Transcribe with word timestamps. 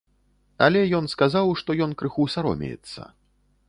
Але 0.67 0.81
ён 1.01 1.11
сказаў, 1.13 1.53
што 1.61 1.79
ён 1.89 1.97
крыху 2.01 2.29
саромеецца. 2.39 3.01